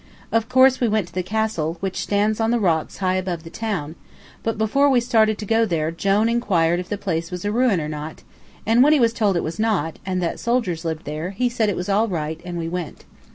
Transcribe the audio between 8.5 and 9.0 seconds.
and when he